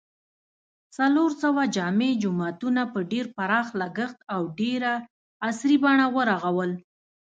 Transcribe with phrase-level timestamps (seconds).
[0.95, 4.93] څلورسوه جامع جوماتونه په ډېر پراخ لګښت او ډېره
[5.47, 6.71] عصري بڼه و رغول